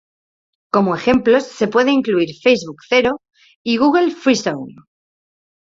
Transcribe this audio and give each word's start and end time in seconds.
Como 0.73 0.95
ejemplos 0.95 1.43
se 1.45 1.67
puede 1.67 1.91
incluir 1.91 2.29
Facebook 2.41 2.77
Zero 2.89 3.21
y 3.61 3.77
Google 3.77 4.09
Free 4.09 4.35
Zone. 4.35 4.73